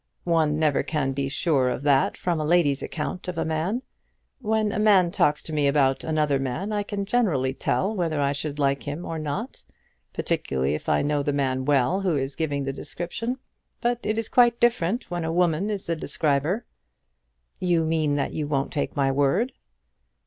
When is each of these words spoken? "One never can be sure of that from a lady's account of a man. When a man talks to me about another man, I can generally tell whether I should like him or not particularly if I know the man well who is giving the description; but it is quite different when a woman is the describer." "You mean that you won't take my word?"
"One 0.25 0.57
never 0.57 0.81
can 0.81 1.11
be 1.11 1.29
sure 1.29 1.69
of 1.69 1.83
that 1.83 2.17
from 2.17 2.39
a 2.39 2.43
lady's 2.43 2.81
account 2.81 3.27
of 3.27 3.37
a 3.37 3.45
man. 3.45 3.83
When 4.39 4.71
a 4.71 4.79
man 4.79 5.11
talks 5.11 5.43
to 5.43 5.53
me 5.53 5.67
about 5.67 6.03
another 6.03 6.39
man, 6.39 6.71
I 6.73 6.81
can 6.81 7.05
generally 7.05 7.53
tell 7.53 7.93
whether 7.93 8.19
I 8.19 8.31
should 8.31 8.57
like 8.57 8.81
him 8.87 9.05
or 9.05 9.19
not 9.19 9.63
particularly 10.11 10.73
if 10.73 10.89
I 10.89 11.03
know 11.03 11.21
the 11.21 11.31
man 11.33 11.65
well 11.65 12.01
who 12.01 12.17
is 12.17 12.35
giving 12.35 12.63
the 12.63 12.73
description; 12.73 13.37
but 13.79 14.03
it 14.03 14.17
is 14.17 14.27
quite 14.27 14.59
different 14.59 15.11
when 15.11 15.23
a 15.23 15.31
woman 15.31 15.69
is 15.69 15.85
the 15.85 15.95
describer." 15.95 16.65
"You 17.59 17.83
mean 17.83 18.15
that 18.15 18.33
you 18.33 18.47
won't 18.47 18.73
take 18.73 18.95
my 18.95 19.11
word?" 19.11 19.53